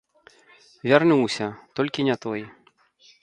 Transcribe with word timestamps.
Вярнуўся, 0.91 1.47
толькі 1.79 2.07
не 2.09 2.15
той. 2.23 2.41